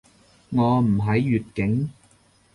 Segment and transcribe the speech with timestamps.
[0.49, 1.91] 我唔喺粵境